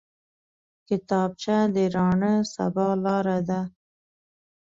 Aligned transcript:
کتابچه 0.87 1.57
د 1.75 1.77
راڼه 1.95 2.33
سبا 2.53 2.87
لاره 3.03 3.37
ده 3.47 3.61